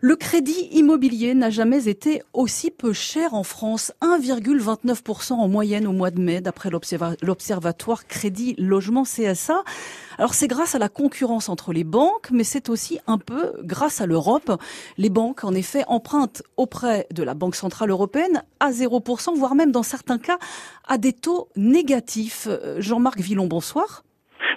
Le 0.00 0.14
crédit 0.14 0.68
immobilier 0.70 1.34
n'a 1.34 1.50
jamais 1.50 1.88
été 1.88 2.22
aussi 2.32 2.70
peu 2.70 2.92
cher 2.92 3.34
en 3.34 3.42
France, 3.42 3.92
1,29% 4.00 5.32
en 5.32 5.48
moyenne 5.48 5.88
au 5.88 5.92
mois 5.92 6.12
de 6.12 6.20
mai, 6.20 6.40
d'après 6.40 6.70
l'Observatoire 6.70 8.06
Crédit 8.06 8.54
Logement 8.58 9.02
CSA. 9.02 9.64
Alors 10.18 10.34
c'est 10.34 10.48
grâce 10.48 10.74
à 10.74 10.78
la 10.78 10.88
concurrence 10.88 11.48
entre 11.48 11.72
les 11.72 11.84
banques, 11.84 12.30
mais 12.30 12.44
c'est 12.44 12.68
aussi 12.68 12.98
un 13.06 13.18
peu 13.18 13.39
grâce 13.62 14.00
à 14.00 14.06
l'Europe. 14.06 14.52
Les 14.98 15.10
banques, 15.10 15.44
en 15.44 15.54
effet, 15.54 15.84
empruntent 15.88 16.42
auprès 16.56 17.06
de 17.12 17.22
la 17.22 17.34
Banque 17.34 17.54
Centrale 17.54 17.90
Européenne 17.90 18.42
à 18.60 18.70
0%, 18.70 19.36
voire 19.36 19.54
même 19.54 19.72
dans 19.72 19.82
certains 19.82 20.18
cas 20.18 20.38
à 20.86 20.98
des 20.98 21.12
taux 21.12 21.48
négatifs. 21.56 22.48
Jean-Marc 22.78 23.20
Villon, 23.20 23.46
bonsoir. 23.46 24.02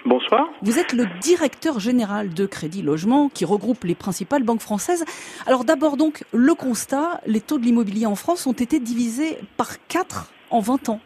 Bonsoir. 0.06 0.50
Vous 0.62 0.80
êtes 0.80 0.92
le 0.92 1.06
directeur 1.22 1.80
général 1.80 2.34
de 2.34 2.46
Crédit 2.46 2.82
Logement 2.82 3.30
qui 3.30 3.46
regroupe 3.46 3.86
les 3.86 3.96
principales 3.96 4.44
banques 4.44 4.62
françaises. 4.62 5.06
Alors 5.46 5.64
d'abord 5.64 5.96
donc, 5.96 6.26
le 6.34 6.54
constat, 6.56 7.22
les 7.26 7.40
taux 7.40 7.58
de 7.58 7.64
l'immobilier 7.64 8.06
en 8.06 8.16
France 8.16 8.46
ont 8.46 8.54
été 8.54 8.80
divisés 8.80 9.38
par 9.56 9.86
4 9.88 10.32
en 10.50 10.60
20 10.60 10.90
ans. 10.90 11.00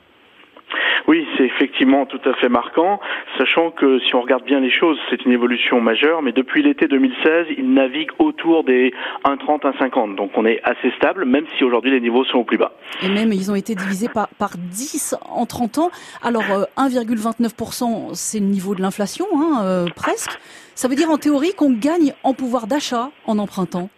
Oui, 1.07 1.25
c'est 1.37 1.45
effectivement 1.45 2.05
tout 2.05 2.19
à 2.25 2.33
fait 2.33 2.49
marquant, 2.49 2.99
sachant 3.37 3.71
que 3.71 3.97
si 3.99 4.13
on 4.13 4.21
regarde 4.21 4.43
bien 4.43 4.59
les 4.59 4.69
choses, 4.69 4.97
c'est 5.09 5.23
une 5.23 5.31
évolution 5.31 5.79
majeure, 5.79 6.21
mais 6.21 6.33
depuis 6.33 6.61
l'été 6.61 6.89
2016, 6.89 7.47
il 7.57 7.73
navigue 7.73 8.09
autour 8.19 8.65
des 8.65 8.93
1,30, 9.23 9.61
1,50. 9.61 10.15
Donc 10.15 10.31
on 10.35 10.45
est 10.45 10.59
assez 10.63 10.91
stable, 10.97 11.23
même 11.23 11.45
si 11.57 11.63
aujourd'hui 11.63 11.91
les 11.91 12.01
niveaux 12.01 12.25
sont 12.25 12.39
au 12.39 12.43
plus 12.43 12.57
bas. 12.57 12.73
Et 13.01 13.07
même, 13.07 13.31
ils 13.31 13.49
ont 13.49 13.55
été 13.55 13.73
divisés 13.73 14.09
par, 14.09 14.27
par 14.37 14.51
10 14.57 15.15
en 15.29 15.45
30 15.45 15.77
ans. 15.77 15.91
Alors 16.21 16.43
euh, 16.51 16.65
1,29%, 16.77 18.13
c'est 18.13 18.39
le 18.39 18.45
niveau 18.45 18.75
de 18.75 18.81
l'inflation, 18.81 19.27
hein, 19.33 19.61
euh, 19.63 19.85
presque. 19.95 20.37
Ça 20.75 20.89
veut 20.89 20.95
dire 20.95 21.09
en 21.09 21.17
théorie 21.17 21.53
qu'on 21.53 21.71
gagne 21.71 22.13
en 22.23 22.33
pouvoir 22.33 22.67
d'achat 22.67 23.11
en 23.25 23.39
empruntant. 23.39 23.89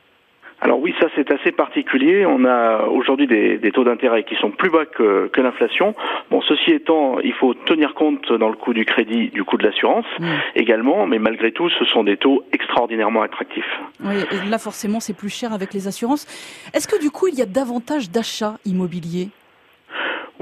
Alors 0.62 0.80
oui, 0.80 0.94
ça 1.00 1.08
c'est 1.16 1.32
assez 1.32 1.52
particulier. 1.52 2.26
On 2.26 2.44
a 2.46 2.84
aujourd'hui 2.86 3.28
des, 3.28 3.58
des, 3.58 3.72
taux 3.72 3.84
d'intérêt 3.84 4.24
qui 4.24 4.36
sont 4.36 4.52
plus 4.52 4.70
bas 4.70 4.86
que, 4.86 5.28
que 5.28 5.42
l'inflation. 5.42 5.96
Bon, 6.32 6.42
ceci 6.42 6.72
étant, 6.72 7.20
il 7.20 7.34
faut 7.34 7.54
tenir 7.54 7.94
compte 7.94 8.32
dans 8.34 8.50
le 8.50 8.56
coût 8.56 8.74
du 8.74 8.86
crédit 8.86 9.30
du 9.30 9.44
coût 9.44 9.58
de 9.58 9.64
l'assurance 9.64 10.06
mmh. 10.20 10.26
également, 10.56 11.08
mais 11.08 11.20
malgré 11.20 11.52
tout, 11.52 11.70
ce 11.70 11.86
sont 11.86 12.04
des 12.04 12.18
taux 12.18 12.44
extraordinairement 12.52 13.22
attractifs. 13.22 13.80
Oui, 14.04 14.16
et 14.32 14.50
là 14.50 14.58
forcément 14.58 15.00
c'est 15.00 15.16
plus 15.16 15.30
cher 15.30 15.54
avec 15.54 15.74
les 15.74 15.88
assurances. 15.88 16.26
Est-ce 16.74 16.88
que 16.88 17.00
du 17.00 17.10
coup 17.10 17.28
il 17.28 17.36
y 17.36 17.42
a 17.42 17.46
davantage 17.46 18.12
d'achats 18.12 18.56
immobiliers 18.66 19.30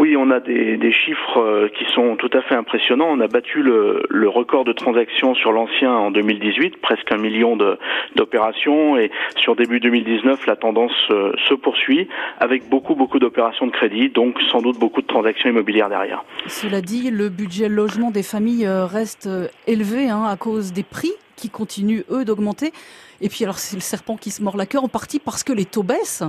oui, 0.08 0.16
on 0.16 0.32
a 0.32 0.40
des, 0.40 0.92
chiffres 0.92 1.68
qui 1.78 1.86
sont 1.94 2.16
tout 2.16 2.30
à 2.34 2.42
fait 2.42 2.56
impressionnants. 2.56 3.10
On 3.10 3.20
a 3.20 3.28
battu 3.28 3.62
le, 3.62 4.04
le 4.10 4.30
record 4.30 4.64
de 4.64 4.72
transactions 4.72 5.36
sur 5.36 5.52
l'ancien 5.52 5.92
en 5.92 6.12
2018, 6.12 6.80
presque 6.82 7.12
un 7.12 7.18
million 7.18 7.58
d'opérations, 8.16 8.98
et 8.98 9.12
sur 9.36 9.56
début 9.56 9.80
2019, 9.80 10.46
la 10.46 10.56
tendance 10.56 10.92
euh, 11.12 11.34
se 11.50 11.54
poursuit 11.54 12.08
avec 12.40 12.70
beaucoup, 12.70 12.96
beaucoup 12.96 13.20
d'opérations 13.20 13.68
de 13.68 13.72
crédit, 13.72 14.10
donc 14.10 14.40
sans 14.50 14.62
doute 14.62 14.80
beaucoup 14.80 15.02
de 15.02 15.08
transactions 15.08 15.50
immobilières 15.50 15.90
derrière. 15.90 16.24
Cela 16.48 16.82
dit, 16.82 17.12
le 17.12 17.28
budget 17.28 17.68
logement 17.68 18.12
des 18.12 18.24
familles 18.24 18.66
euh, 18.66 18.86
reste 18.86 19.30
élevé 19.68 20.10
hein, 20.10 20.24
à 20.24 20.38
cause 20.38 20.72
des 20.72 20.84
prix 20.84 21.12
qui 21.36 21.50
continuent, 21.50 22.04
eux, 22.10 22.24
d'augmenter. 22.24 22.72
Et 23.20 23.28
puis 23.28 23.44
alors, 23.44 23.60
c'est 23.60 23.76
le 23.76 23.82
serpent 23.82 24.16
qui 24.16 24.32
se 24.32 24.42
mord 24.42 24.56
la 24.56 24.66
queue, 24.66 24.80
en 24.80 24.88
partie 24.88 25.20
parce 25.20 25.44
que 25.44 25.52
les 25.52 25.66
taux 25.66 25.84
baissent. 25.84 26.24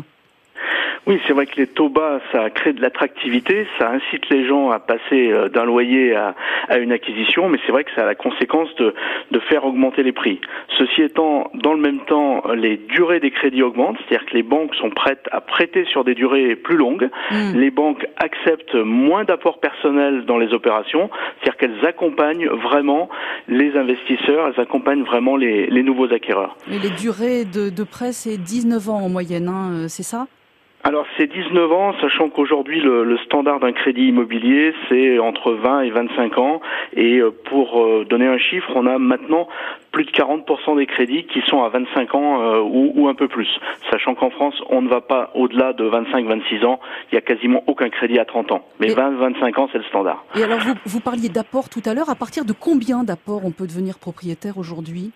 Oui, 1.08 1.18
c'est 1.26 1.32
vrai 1.32 1.46
que 1.46 1.56
les 1.56 1.66
taux 1.66 1.88
bas, 1.88 2.20
ça 2.32 2.50
crée 2.50 2.74
de 2.74 2.82
l'attractivité, 2.82 3.66
ça 3.78 3.90
incite 3.90 4.28
les 4.28 4.46
gens 4.46 4.70
à 4.70 4.78
passer 4.78 5.32
euh, 5.32 5.48
d'un 5.48 5.64
loyer 5.64 6.14
à, 6.14 6.34
à, 6.68 6.76
une 6.76 6.92
acquisition, 6.92 7.48
mais 7.48 7.58
c'est 7.64 7.72
vrai 7.72 7.84
que 7.84 7.90
ça 7.94 8.02
a 8.02 8.04
la 8.04 8.14
conséquence 8.14 8.68
de, 8.74 8.94
de, 9.30 9.38
faire 9.38 9.64
augmenter 9.64 10.02
les 10.02 10.12
prix. 10.12 10.38
Ceci 10.76 11.00
étant, 11.00 11.50
dans 11.54 11.72
le 11.72 11.80
même 11.80 12.00
temps, 12.00 12.42
les 12.54 12.76
durées 12.76 13.20
des 13.20 13.30
crédits 13.30 13.62
augmentent, 13.62 13.96
c'est-à-dire 14.06 14.28
que 14.28 14.34
les 14.34 14.42
banques 14.42 14.74
sont 14.74 14.90
prêtes 14.90 15.26
à 15.32 15.40
prêter 15.40 15.86
sur 15.86 16.04
des 16.04 16.14
durées 16.14 16.56
plus 16.56 16.76
longues, 16.76 17.08
mmh. 17.30 17.54
les 17.54 17.70
banques 17.70 18.06
acceptent 18.18 18.74
moins 18.74 19.24
d'apports 19.24 19.60
personnels 19.60 20.26
dans 20.26 20.36
les 20.36 20.52
opérations, 20.52 21.08
c'est-à-dire 21.40 21.56
qu'elles 21.56 21.86
accompagnent 21.86 22.48
vraiment 22.48 23.08
les 23.48 23.74
investisseurs, 23.78 24.48
elles 24.48 24.60
accompagnent 24.60 25.04
vraiment 25.04 25.36
les, 25.36 25.68
les 25.68 25.82
nouveaux 25.82 26.12
acquéreurs. 26.12 26.58
Et 26.70 26.78
les 26.78 26.90
durées 26.90 27.46
de, 27.46 27.70
de 27.70 27.82
prêt, 27.82 28.12
c'est 28.12 28.36
19 28.36 28.90
ans 28.90 29.00
en 29.00 29.08
moyenne, 29.08 29.48
hein, 29.48 29.88
c'est 29.88 30.02
ça? 30.02 30.26
Alors 30.88 31.04
c'est 31.18 31.30
19 31.30 31.70
ans, 31.70 31.92
sachant 32.00 32.30
qu'aujourd'hui 32.30 32.80
le, 32.80 33.04
le, 33.04 33.18
standard 33.18 33.60
d'un 33.60 33.72
crédit 33.72 34.08
immobilier 34.08 34.72
c'est 34.88 35.18
entre 35.18 35.52
20 35.52 35.82
et 35.82 35.90
25 35.90 36.38
ans. 36.38 36.62
Et 36.94 37.18
euh, 37.18 37.30
pour 37.30 37.78
euh, 37.78 38.06
donner 38.08 38.26
un 38.26 38.38
chiffre, 38.38 38.70
on 38.74 38.86
a 38.86 38.96
maintenant 38.98 39.48
plus 39.92 40.06
de 40.06 40.10
40% 40.10 40.78
des 40.78 40.86
crédits 40.86 41.26
qui 41.26 41.42
sont 41.42 41.62
à 41.62 41.68
25 41.68 42.14
ans 42.14 42.40
euh, 42.40 42.60
ou, 42.60 42.92
ou, 42.94 43.08
un 43.08 43.14
peu 43.14 43.28
plus. 43.28 43.48
Sachant 43.90 44.14
qu'en 44.14 44.30
France, 44.30 44.54
on 44.70 44.80
ne 44.80 44.88
va 44.88 45.02
pas 45.02 45.30
au-delà 45.34 45.74
de 45.74 45.84
25-26 45.84 46.64
ans. 46.64 46.80
Il 47.12 47.16
n'y 47.16 47.18
a 47.18 47.20
quasiment 47.20 47.62
aucun 47.66 47.90
crédit 47.90 48.18
à 48.18 48.24
30 48.24 48.52
ans. 48.52 48.64
Mais 48.80 48.88
20-25 48.88 49.60
ans, 49.60 49.68
c'est 49.70 49.78
le 49.78 49.84
standard. 49.84 50.24
Et 50.36 50.42
alors 50.42 50.60
vous, 50.60 50.72
vous 50.86 51.00
parliez 51.00 51.28
d'apport 51.28 51.68
tout 51.68 51.82
à 51.84 51.92
l'heure. 51.92 52.08
À 52.08 52.14
partir 52.14 52.46
de 52.46 52.54
combien 52.54 53.04
d'apports 53.04 53.44
on 53.44 53.50
peut 53.50 53.66
devenir 53.66 53.98
propriétaire 53.98 54.56
aujourd'hui? 54.56 55.12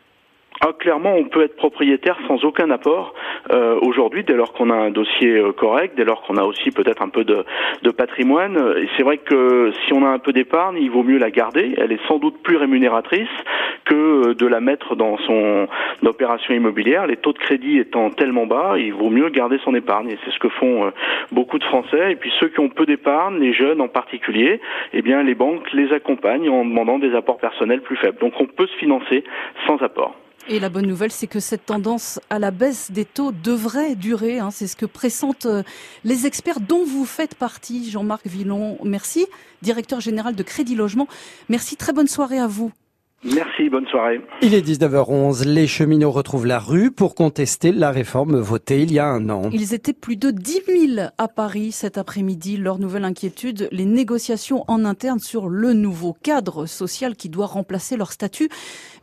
Ah, 0.61 0.73
clairement, 0.79 1.15
on 1.17 1.25
peut 1.25 1.43
être 1.43 1.57
propriétaire 1.57 2.17
sans 2.29 2.45
aucun 2.45 2.71
apport 2.71 3.15
euh, 3.51 3.79
aujourd'hui, 3.81 4.23
dès 4.23 4.35
lors 4.35 4.53
qu'on 4.53 4.71
a 4.71 4.75
un 4.75 4.91
dossier 4.91 5.31
euh, 5.31 5.53
correct, 5.53 5.95
dès 5.97 6.05
lors 6.05 6.23
qu'on 6.23 6.37
a 6.37 6.45
aussi 6.45 6.71
peut-être 6.71 7.03
un 7.03 7.09
peu 7.09 7.25
de, 7.25 7.45
de 7.83 7.91
patrimoine. 7.91 8.57
Et 8.77 8.89
c'est 8.97 9.03
vrai 9.03 9.19
que 9.19 9.73
si 9.85 9.93
on 9.93 10.05
a 10.05 10.09
un 10.09 10.19
peu 10.21 10.33
d'épargne, 10.33 10.77
il 10.81 10.91
vaut 10.91 11.03
mieux 11.03 11.19
la 11.19 11.31
garder. 11.31 11.75
Elle 11.79 11.91
est 11.91 12.07
sans 12.07 12.19
doute 12.19 12.43
plus 12.43 12.57
rémunératrice 12.57 13.29
que 13.85 13.95
euh, 14.29 14.35
de 14.35 14.47
la 14.47 14.61
mettre 14.61 14.95
dans 14.95 15.17
son 15.19 15.67
opération 16.05 16.55
immobilière. 16.55 17.07
Les 17.07 17.17
taux 17.17 17.33
de 17.33 17.39
crédit 17.39 17.79
étant 17.79 18.11
tellement 18.11 18.47
bas, 18.47 18.75
il 18.79 18.93
vaut 18.93 19.11
mieux 19.11 19.29
garder 19.31 19.59
son 19.65 19.75
épargne. 19.75 20.11
Et 20.11 20.19
c'est 20.25 20.31
ce 20.31 20.39
que 20.39 20.49
font 20.49 20.87
euh, 20.87 20.91
beaucoup 21.33 21.59
de 21.59 21.65
Français. 21.65 22.13
Et 22.13 22.17
puis 22.17 22.33
ceux 22.39 22.49
qui 22.49 22.61
ont 22.61 22.69
peu 22.69 22.87
d'épargne, 22.87 23.39
les 23.39 23.53
jeunes 23.53 23.81
en 23.81 23.89
particulier, 23.89 24.61
eh 24.93 25.03
bien 25.03 25.23
les 25.23 25.35
banques 25.35 25.73
les 25.73 25.93
accompagnent 25.93 26.49
en 26.49 26.65
demandant 26.65 26.99
des 26.99 27.15
apports 27.15 27.39
personnels 27.39 27.81
plus 27.81 27.97
faibles. 27.97 28.19
Donc 28.19 28.35
on 28.41 28.47
peut 28.47 28.67
se 28.67 28.77
financer 28.77 29.25
sans 29.67 29.83
apport. 29.83 30.15
Et 30.49 30.59
la 30.59 30.69
bonne 30.69 30.87
nouvelle, 30.87 31.13
c'est 31.13 31.29
que 31.29 31.39
cette 31.39 31.67
tendance 31.67 32.19
à 32.29 32.41
la 32.41 32.51
baisse 32.51 32.91
des 32.91 33.05
taux 33.05 33.31
devrait 33.31 33.95
durer. 33.95 34.41
Hein. 34.41 34.51
C'est 34.51 34.67
ce 34.67 34.75
que 34.75 34.87
pressentent 34.87 35.47
euh, 35.47 35.63
les 36.03 36.27
experts 36.27 36.61
dont 36.61 36.85
vous 36.85 37.05
faites 37.05 37.37
partie, 37.37 37.89
Jean-Marc 37.91 38.27
Villon. 38.27 38.77
Merci, 38.83 39.27
directeur 39.63 40.01
général 40.01 40.35
de 40.35 40.43
Crédit 40.43 40.75
Logement. 40.75 41.07
Merci, 41.49 41.77
très 41.77 41.93
bonne 41.93 42.09
soirée 42.09 42.41
à 42.41 42.49
vous. 42.49 42.73
Merci, 43.25 43.71
bonne 43.71 43.87
soirée. 43.87 44.21
Il 44.43 44.53
est 44.53 44.67
19h11. 44.67 45.45
Les 45.45 45.69
cheminots 45.69 46.11
retrouvent 46.11 46.47
la 46.47 46.59
rue 46.59 46.91
pour 46.91 47.15
contester 47.15 47.71
la 47.71 47.93
réforme 47.93 48.41
votée 48.41 48.83
il 48.83 48.93
y 48.93 48.99
a 48.99 49.07
un 49.07 49.29
an. 49.31 49.49
Ils 49.53 49.75
étaient 49.75 49.93
plus 49.93 50.17
de 50.17 50.33
10 50.33 50.63
000 50.97 51.09
à 51.17 51.29
Paris 51.29 51.71
cet 51.71 51.99
après-midi. 51.99 52.57
Leur 52.57 52.81
nouvelle 52.81 53.05
inquiétude, 53.05 53.69
les 53.71 53.85
négociations 53.85 54.65
en 54.67 54.85
interne 54.85 55.21
sur 55.21 55.49
le 55.49 55.73
nouveau 55.73 56.17
cadre 56.21 56.67
social 56.67 57.15
qui 57.15 57.29
doit 57.29 57.47
remplacer 57.47 57.97
leur 57.97 58.11
statut, 58.11 58.49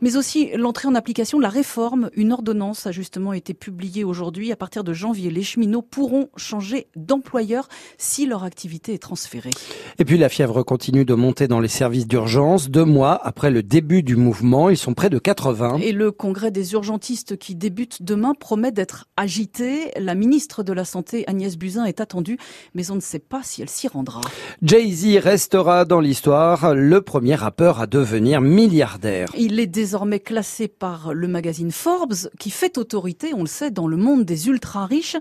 mais 0.02 0.16
aussi 0.16 0.50
l'entrée 0.54 0.88
en 0.88 0.94
application 0.94 1.38
de 1.38 1.42
la 1.42 1.48
réforme. 1.48 2.10
Une 2.14 2.32
ordonnance 2.32 2.86
a 2.86 2.92
justement 2.92 3.32
été 3.32 3.54
publiée 3.54 4.04
aujourd'hui. 4.04 4.52
À 4.52 4.56
partir 4.56 4.84
de 4.84 4.92
janvier, 4.92 5.30
les 5.30 5.42
cheminots 5.42 5.80
pourront 5.80 6.28
changer 6.36 6.88
d'employeur 6.94 7.70
si 7.96 8.26
leur 8.26 8.44
activité 8.44 8.92
est 8.92 8.98
transférée. 8.98 9.50
Et 9.98 10.04
puis 10.04 10.18
la 10.18 10.28
fièvre 10.28 10.62
continue 10.62 11.06
de 11.06 11.14
monter 11.14 11.48
dans 11.48 11.60
les 11.60 11.68
services 11.68 12.06
d'urgence. 12.06 12.68
Deux 12.68 12.84
mois 12.84 13.18
après 13.26 13.50
le 13.50 13.62
début 13.62 14.02
du 14.02 14.09
mouvement. 14.16 14.70
Ils 14.70 14.76
sont 14.76 14.94
près 14.94 15.10
de 15.10 15.18
80. 15.18 15.78
Et 15.82 15.92
le 15.92 16.10
congrès 16.10 16.50
des 16.50 16.72
urgentistes 16.72 17.36
qui 17.36 17.54
débute 17.54 18.02
demain 18.02 18.34
promet 18.34 18.72
d'être 18.72 19.06
agité. 19.16 19.90
La 19.98 20.14
ministre 20.14 20.62
de 20.62 20.72
la 20.72 20.84
Santé, 20.84 21.24
Agnès 21.26 21.56
Buzyn, 21.56 21.84
est 21.84 22.00
attendue, 22.00 22.38
mais 22.74 22.90
on 22.90 22.94
ne 22.94 23.00
sait 23.00 23.18
pas 23.18 23.40
si 23.42 23.62
elle 23.62 23.68
s'y 23.68 23.88
rendra. 23.88 24.20
Jay-Z 24.62 25.18
restera 25.18 25.84
dans 25.84 26.00
l'histoire 26.00 26.74
le 26.74 27.00
premier 27.00 27.34
rappeur 27.34 27.80
à 27.80 27.86
devenir 27.86 28.40
milliardaire. 28.40 29.28
Il 29.36 29.60
est 29.60 29.66
désormais 29.66 30.20
classé 30.20 30.68
par 30.68 31.14
le 31.14 31.28
magazine 31.28 31.72
Forbes, 31.72 32.14
qui 32.38 32.50
fait 32.50 32.78
autorité, 32.78 33.32
on 33.34 33.40
le 33.40 33.46
sait, 33.46 33.70
dans 33.70 33.86
le 33.86 33.96
monde 33.96 34.24
des 34.24 34.48
ultra-riches. 34.48 35.16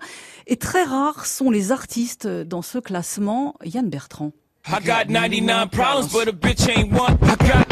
Et 0.48 0.58
très 0.58 0.84
rares 0.84 1.26
sont 1.26 1.52
les 1.52 1.72
artistes 1.72 2.28
dans 2.28 2.62
ce 2.62 2.78
classement. 2.78 3.56
Yann 3.64 3.90
Bertrand. 3.90 4.32
I 4.72 4.80
got 4.82 5.10
99 5.10 5.72
problems, 5.72 6.14
but 6.14 6.28
a 6.28 6.32
bitch 6.32 6.70
ain't 6.70 6.92
one. 6.92 7.18
I 7.24 7.36
got 7.38 7.70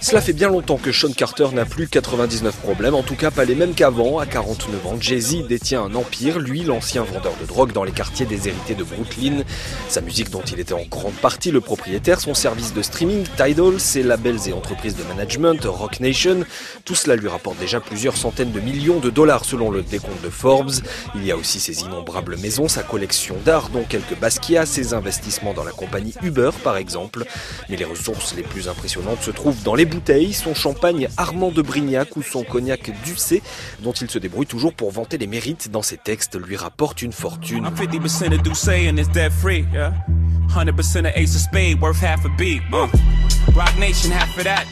cela 0.00 0.20
fait 0.20 0.32
bien 0.32 0.48
longtemps 0.48 0.76
que 0.76 0.92
Sean 0.92 1.12
Carter 1.12 1.48
n'a 1.52 1.64
plus 1.64 1.88
99 1.88 2.56
problèmes, 2.56 2.94
en 2.94 3.02
tout 3.02 3.16
cas 3.16 3.30
pas 3.30 3.44
les 3.44 3.54
mêmes 3.54 3.74
qu'avant. 3.74 4.18
À 4.18 4.26
49 4.26 4.86
ans, 4.86 4.96
Jay-Z 5.00 5.46
détient 5.48 5.82
un 5.82 5.94
empire, 5.94 6.38
lui 6.38 6.62
l'ancien 6.62 7.02
vendeur 7.02 7.34
de 7.40 7.46
drogue 7.46 7.72
dans 7.72 7.84
les 7.84 7.92
quartiers 7.92 8.24
déshérités 8.24 8.74
de 8.74 8.84
Brooklyn. 8.84 9.42
Sa 9.88 10.00
musique 10.00 10.30
dont 10.30 10.42
il 10.42 10.60
était 10.60 10.74
en 10.74 10.84
grande 10.88 11.14
partie 11.14 11.50
le 11.50 11.60
propriétaire, 11.60 12.20
son 12.20 12.34
service 12.34 12.72
de 12.72 12.82
streaming, 12.82 13.24
Tidal, 13.36 13.80
ses 13.80 14.02
labels 14.02 14.48
et 14.48 14.52
entreprises 14.52 14.96
de 14.96 15.02
management, 15.04 15.64
Rock 15.64 16.00
Nation, 16.00 16.44
tout 16.84 16.94
cela 16.94 17.16
lui 17.16 17.28
rapporte 17.28 17.58
déjà 17.58 17.80
plusieurs 17.80 18.16
centaines 18.16 18.52
de 18.52 18.60
millions 18.60 19.00
de 19.00 19.10
dollars 19.10 19.44
selon 19.44 19.70
le 19.70 19.82
décompte 19.82 20.22
de 20.22 20.30
Forbes. 20.30 20.72
Il 21.14 21.24
y 21.24 21.32
a 21.32 21.36
aussi 21.36 21.58
ses 21.58 21.80
innombrables 21.80 22.36
maisons, 22.36 22.68
sa 22.68 22.82
collection 22.82 23.36
d'art, 23.44 23.70
dont 23.70 23.84
quelques 23.84 24.16
Basquiat, 24.46 24.66
ses 24.66 24.94
investissements 24.94 25.54
dans 25.54 25.64
la 25.64 25.72
compagnie 25.72 26.14
Uber 26.22 26.50
par 26.62 26.76
exemple. 26.76 27.24
Mais 27.68 27.76
les 27.76 27.84
ressources 27.84 28.34
les 28.36 28.44
plus 28.44 28.68
impressionnantes 28.68 29.20
se 29.22 29.32
trouvent 29.32 29.60
dans 29.64 29.74
les 29.74 29.84
bouteilles, 29.84 30.32
son 30.32 30.54
champagne 30.54 31.08
Armand 31.16 31.50
de 31.50 31.62
Brignac 31.62 32.16
ou 32.16 32.22
son 32.22 32.44
cognac 32.44 32.92
Ducé, 33.04 33.42
dont 33.80 33.92
il 33.92 34.08
se 34.08 34.18
débrouille 34.18 34.46
toujours 34.46 34.72
pour 34.72 34.92
vanter 34.92 35.18
les 35.18 35.26
mérites 35.26 35.70
dans 35.70 35.82
ses 35.82 35.96
textes, 35.96 36.36
lui 36.36 36.56
rapporte 36.56 37.02
une 37.02 37.12
fortune. 37.12 37.66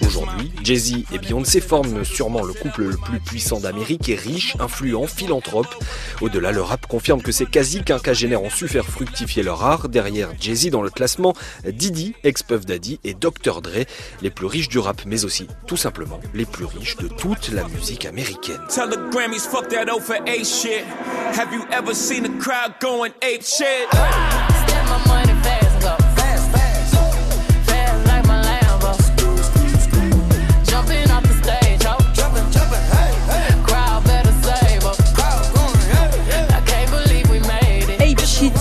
Aujourd'hui, 0.06 0.52
Jay-Z 0.62 1.04
et 1.12 1.18
Beyoncé 1.18 1.60
forment 1.60 2.04
sûrement 2.04 2.42
le 2.42 2.52
couple 2.52 2.84
le 2.84 2.96
plus 2.96 3.20
puissant 3.20 3.60
d'Amérique 3.60 4.08
et 4.08 4.14
riche, 4.14 4.56
influent, 4.60 5.06
philanthrope. 5.06 5.74
Au-delà, 6.20 6.52
le 6.52 6.62
rap 6.62 6.86
confirme 6.86 7.22
que 7.22 7.32
ces 7.32 7.46
quasi 7.46 7.82
quinquagénaires 7.82 8.42
ont 8.42 8.50
su 8.50 8.68
faire 8.68 8.84
fructifier 8.84 9.42
leur 9.42 9.64
art. 9.64 9.88
Derrière 9.88 10.30
Jay-Z 10.40 10.70
dans 10.70 10.82
le 10.82 10.90
classement, 10.90 11.34
Didi, 11.66 12.14
ex-Puff 12.24 12.66
Daddy 12.66 13.00
et 13.04 13.14
Dr. 13.14 13.62
Dre, 13.62 13.84
les 14.22 14.30
plus 14.30 14.46
riches 14.46 14.68
du 14.68 14.78
rap, 14.78 15.02
mais 15.06 15.24
aussi, 15.24 15.46
tout 15.66 15.76
simplement, 15.76 16.20
les 16.34 16.46
plus 16.46 16.64
riches 16.64 16.96
de 16.96 17.08
toute 17.08 17.50
la 17.50 17.64
musique 17.68 18.06
américaine. 18.06 18.60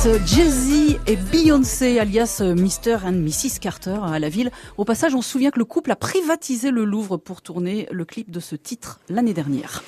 Jay-Z 0.03 0.99
et 1.07 1.15
Beyoncé, 1.15 1.97
alias 1.97 2.41
Mr. 2.43 3.05
and 3.05 3.13
Mrs. 3.13 3.59
Carter 3.61 3.95
à 4.03 4.19
la 4.19 4.27
ville. 4.27 4.51
Au 4.77 4.83
passage, 4.83 5.15
on 5.15 5.21
se 5.21 5.29
souvient 5.29 5.49
que 5.49 5.59
le 5.59 5.63
couple 5.63 5.91
a 5.91 5.95
privatisé 5.95 6.71
le 6.71 6.83
Louvre 6.83 7.15
pour 7.15 7.41
tourner 7.41 7.87
le 7.89 8.03
clip 8.03 8.29
de 8.29 8.41
ce 8.41 8.57
titre 8.57 8.99
l'année 9.07 9.33
dernière. 9.33 9.81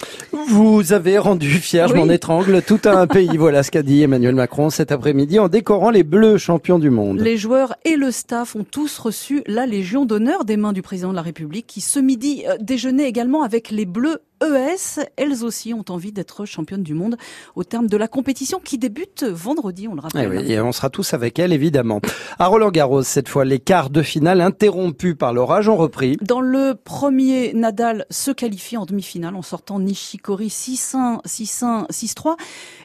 Vous 0.47 0.93
avez 0.93 1.17
rendu 1.17 1.49
fier, 1.49 1.89
je 1.89 1.95
m'en 1.95 2.07
étrangle, 2.07 2.61
tout 2.61 2.79
un 2.85 3.07
pays. 3.07 3.35
voilà 3.35 3.61
ce 3.61 3.71
qu'a 3.71 3.83
dit 3.83 4.03
Emmanuel 4.03 4.35
Macron 4.35 4.69
cet 4.69 4.93
après-midi 4.93 5.37
en 5.37 5.49
décorant 5.49 5.89
les 5.89 6.03
Bleus 6.03 6.37
champions 6.37 6.79
du 6.79 6.89
monde. 6.89 7.19
Les 7.19 7.35
joueurs 7.35 7.75
et 7.83 7.97
le 7.97 8.09
staff 8.09 8.55
ont 8.55 8.63
tous 8.63 8.97
reçu 8.99 9.43
la 9.47 9.65
Légion 9.65 10.05
d'honneur 10.05 10.45
des 10.45 10.55
mains 10.55 10.71
du 10.73 10.81
président 10.81 11.09
de 11.09 11.15
la 11.15 11.23
République 11.23 11.67
qui 11.67 11.81
ce 11.81 11.99
midi 11.99 12.45
euh, 12.47 12.55
déjeunait 12.61 13.09
également 13.09 13.43
avec 13.43 13.69
les 13.69 13.85
Bleus 13.85 14.19
ES, 14.43 15.01
elles 15.15 15.43
aussi 15.43 15.73
ont 15.73 15.85
envie 15.89 16.11
d'être 16.11 16.45
championnes 16.45 16.83
du 16.83 16.93
monde 16.93 17.17
au 17.55 17.63
terme 17.63 17.87
de 17.87 17.97
la 17.97 18.07
compétition 18.07 18.59
qui 18.63 18.77
débute 18.77 19.23
vendredi, 19.23 19.87
on 19.87 19.95
le 19.95 20.01
rappelle. 20.01 20.43
Eh 20.45 20.53
et 20.53 20.61
on 20.61 20.71
sera 20.71 20.89
tous 20.89 21.13
avec 21.13 21.39
elles, 21.39 21.53
évidemment. 21.53 22.01
À 22.39 22.47
Roland 22.47 22.71
Garros, 22.71 23.03
cette 23.03 23.29
fois, 23.29 23.45
les 23.45 23.59
quarts 23.59 23.89
de 23.89 24.01
finale 24.01 24.41
interrompus 24.41 25.15
par 25.17 25.33
l'orage 25.33 25.69
ont 25.69 25.77
repris. 25.77 26.17
Dans 26.21 26.41
le 26.41 26.75
premier, 26.75 27.53
Nadal 27.53 28.05
se 28.09 28.31
qualifie 28.31 28.77
en 28.77 28.85
demi-finale 28.85 29.35
en 29.35 29.41
sortant 29.41 29.79
Nishikori 29.79 30.47
6-1, 30.47 31.23
6-1, 31.25 31.89
6-3. 31.89 32.35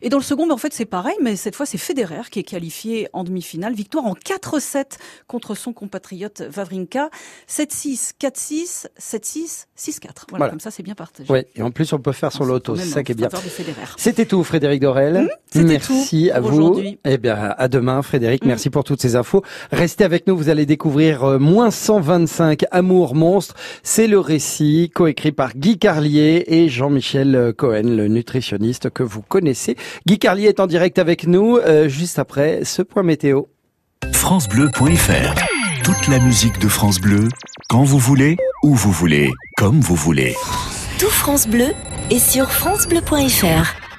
Et 0.03 0.09
dans 0.09 0.19
le 0.19 0.23
second, 0.23 0.47
ben, 0.47 0.55
en 0.55 0.59
fait, 0.59 0.73
c'est 0.73 0.85
pareil, 0.85 1.17
mais 1.21 1.37
cette 1.37 1.57
fois, 1.57 1.67
c'est 1.67 1.79
Federer 1.79 2.23
qui 2.31 2.39
est 2.39 2.45
qualifié 2.45 3.09
en 3.13 3.25
demi-finale. 3.25 3.75
Victoire 3.75 4.07
en 4.07 4.15
4-7 4.15 4.99
contre 5.27 5.55
son 5.55 5.73
compatriote 5.73 6.43
Vavrinka. 6.43 7.11
7-6, 7.49 8.13
4-6, 8.21 8.87
7-6, 8.99 9.67
6-4. 9.77 10.09
Voilà, 10.31 10.49
comme 10.49 10.61
ça, 10.61 10.71
c'est 10.71 10.83
bien 10.83 10.95
partagé. 10.95 11.40
Et 11.57 11.63
en 11.63 11.71
plus, 11.71 11.93
on 11.93 11.99
peut 11.99 12.13
faire 12.13 12.33
son 12.33 12.45
loto. 12.45 12.77
C'est 12.77 12.85
ça 12.85 13.03
qui 13.03 13.13
est 13.13 13.15
bien. 13.15 13.29
C'était 13.97 14.27
tout, 14.27 14.45
Frédéric 14.45 14.81
Dorel. 14.81 15.29
c'était 15.51 15.65
merci 15.65 16.31
tout 16.31 16.37
à 16.37 16.41
vous. 16.41 16.83
Eh 17.05 17.19
bien, 17.19 17.55
à 17.57 17.69
demain, 17.69 18.03
Frédéric. 18.03 18.45
Mm. 18.45 18.49
Merci 18.49 18.71
pour 18.71 18.85
toutes 18.85 19.01
ces 19.01 19.17
infos. 19.17 19.43
Restez 19.73 20.05
avec 20.05 20.27
nous. 20.27 20.37
Vous 20.37 20.49
allez 20.49 20.67
découvrir 20.67 21.25
euh, 21.25 21.39
moins 21.39 21.71
125 21.71 22.65
Amour 22.71 23.15
monstre. 23.15 23.55
C'est 23.83 24.07
le 24.07 24.19
récit 24.19 24.91
coécrit 24.95 25.33
par 25.33 25.55
Guy 25.55 25.79
Carlier 25.79 26.45
et 26.47 26.69
Jean-Michel 26.69 27.35
euh, 27.35 27.53
Cohen, 27.53 27.83
le 27.85 28.09
nutritionniste 28.09 28.91
que 28.91 29.03
vous 29.03 29.23
connaissez. 29.23 29.77
Guy 30.07 30.19
Carlier 30.19 30.47
est 30.47 30.61
en 30.61 30.67
direct 30.67 30.99
avec 30.99 31.27
nous 31.27 31.57
euh, 31.59 31.89
juste 31.89 32.19
après 32.19 32.65
ce 32.65 32.83
point 32.83 33.03
météo. 33.03 33.43
FranceBleu.fr 34.13 35.35
Toute 35.85 36.09
la 36.09 36.19
musique 36.19 36.59
de 36.59 36.69
France 36.69 37.01
Bleu, 37.01 37.29
quand 37.69 37.85
vous 37.85 37.99
voulez, 37.99 38.37
où 38.63 38.75
vous 38.75 38.93
voulez, 38.93 39.31
comme 39.57 39.81
vous 39.81 39.97
voulez. 39.97 40.35
Tout 41.01 41.09
France 41.09 41.49
Bleu 41.49 41.73
est 42.11 42.19
sur 42.19 42.53
francebleu.fr. 42.53 43.90